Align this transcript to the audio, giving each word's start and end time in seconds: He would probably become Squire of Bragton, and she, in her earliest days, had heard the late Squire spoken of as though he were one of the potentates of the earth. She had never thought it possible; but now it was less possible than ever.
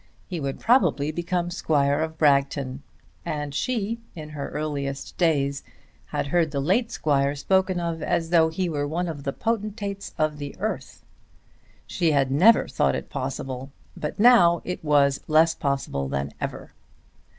He 0.25 0.39
would 0.39 0.59
probably 0.59 1.11
become 1.11 1.51
Squire 1.51 1.99
of 1.99 2.17
Bragton, 2.17 2.81
and 3.23 3.53
she, 3.53 3.99
in 4.15 4.29
her 4.29 4.49
earliest 4.49 5.15
days, 5.15 5.61
had 6.07 6.25
heard 6.25 6.49
the 6.49 6.59
late 6.59 6.89
Squire 6.91 7.35
spoken 7.35 7.79
of 7.79 8.01
as 8.01 8.31
though 8.31 8.49
he 8.49 8.67
were 8.67 8.87
one 8.87 9.07
of 9.07 9.25
the 9.25 9.31
potentates 9.31 10.15
of 10.17 10.39
the 10.39 10.57
earth. 10.57 11.05
She 11.85 12.13
had 12.13 12.31
never 12.31 12.67
thought 12.67 12.95
it 12.95 13.11
possible; 13.11 13.69
but 13.95 14.19
now 14.19 14.63
it 14.65 14.83
was 14.83 15.21
less 15.27 15.53
possible 15.53 16.07
than 16.07 16.31
ever. 16.41 16.71